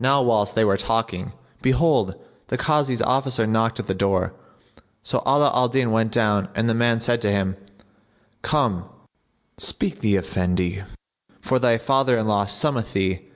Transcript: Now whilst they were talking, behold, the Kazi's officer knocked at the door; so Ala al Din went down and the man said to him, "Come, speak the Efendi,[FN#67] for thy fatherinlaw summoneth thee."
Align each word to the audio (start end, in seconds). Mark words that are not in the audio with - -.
Now 0.00 0.20
whilst 0.20 0.56
they 0.56 0.64
were 0.64 0.76
talking, 0.76 1.32
behold, 1.62 2.16
the 2.48 2.58
Kazi's 2.58 3.00
officer 3.00 3.46
knocked 3.46 3.78
at 3.78 3.86
the 3.86 3.94
door; 3.94 4.34
so 5.04 5.22
Ala 5.24 5.52
al 5.54 5.68
Din 5.68 5.92
went 5.92 6.10
down 6.10 6.48
and 6.56 6.68
the 6.68 6.74
man 6.74 7.00
said 7.00 7.22
to 7.22 7.30
him, 7.30 7.56
"Come, 8.42 8.86
speak 9.56 10.00
the 10.00 10.16
Efendi,[FN#67] 10.16 10.86
for 11.40 11.60
thy 11.60 11.78
fatherinlaw 11.78 12.46
summoneth 12.48 12.94
thee." 12.94 13.28